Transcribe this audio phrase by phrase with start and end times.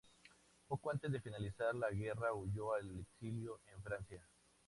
[0.67, 4.27] Poco antes de finalizar la guerra huyó al exilio en Francia.